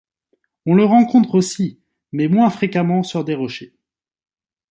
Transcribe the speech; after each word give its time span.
On 0.65 0.73
le 0.73 0.83
rencontre 0.83 1.35
aussi 1.35 1.77
mais 2.11 2.27
moins 2.27 2.49
fréquemment 2.49 3.03
sur 3.03 3.23
des 3.23 3.35
rochers. 3.35 3.75